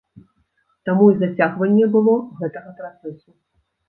Таму 0.87 1.05
і 1.11 1.17
зацягванне 1.23 1.85
было 1.97 2.15
гэтага 2.39 2.71
працэсу. 2.81 3.31